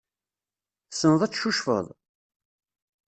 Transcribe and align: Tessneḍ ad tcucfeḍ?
Tessneḍ 0.89 1.21
ad 1.23 1.31
tcucfeḍ? 1.33 1.85